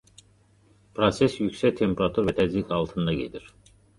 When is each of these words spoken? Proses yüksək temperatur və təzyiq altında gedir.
Proses 0.99 1.35
yüksək 1.41 1.77
temperatur 1.81 2.27
və 2.29 2.35
təzyiq 2.39 2.75
altında 2.81 3.17
gedir. 3.23 3.49